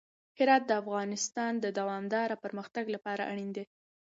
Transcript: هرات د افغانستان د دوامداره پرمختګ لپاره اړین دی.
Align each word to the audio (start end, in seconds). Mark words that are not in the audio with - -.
هرات 0.37 0.63
د 0.67 0.71
افغانستان 0.81 1.51
د 1.59 1.65
دوامداره 1.79 2.35
پرمختګ 2.43 2.85
لپاره 2.95 3.23
اړین 3.31 3.49
دی. 3.57 3.63